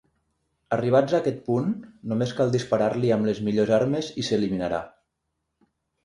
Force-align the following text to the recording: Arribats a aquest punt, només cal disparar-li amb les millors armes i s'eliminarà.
Arribats 0.75 1.11
a 1.17 1.17
aquest 1.17 1.41
punt, 1.49 1.67
només 2.13 2.33
cal 2.39 2.53
disparar-li 2.55 3.11
amb 3.17 3.29
les 3.31 3.41
millors 3.49 3.73
armes 3.77 4.09
i 4.23 4.25
s'eliminarà. 4.31 4.81